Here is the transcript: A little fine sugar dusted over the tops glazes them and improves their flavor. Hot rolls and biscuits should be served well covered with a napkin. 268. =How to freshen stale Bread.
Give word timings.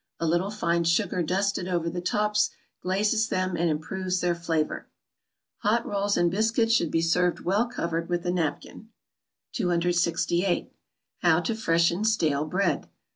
A 0.19 0.25
little 0.25 0.49
fine 0.49 0.83
sugar 0.83 1.21
dusted 1.21 1.67
over 1.67 1.87
the 1.87 2.01
tops 2.01 2.49
glazes 2.81 3.27
them 3.27 3.55
and 3.55 3.69
improves 3.69 4.19
their 4.19 4.33
flavor. 4.33 4.87
Hot 5.59 5.85
rolls 5.85 6.17
and 6.17 6.31
biscuits 6.31 6.73
should 6.73 6.89
be 6.89 7.03
served 7.03 7.41
well 7.41 7.67
covered 7.67 8.09
with 8.09 8.25
a 8.25 8.31
napkin. 8.31 8.89
268. 9.53 10.73
=How 11.19 11.39
to 11.41 11.53
freshen 11.53 12.03
stale 12.03 12.45
Bread. 12.45 12.89